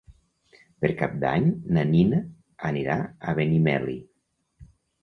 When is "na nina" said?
1.77-2.23